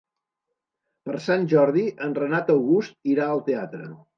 [1.09, 3.91] Per Sant Jordi en Renat August irà al teatre.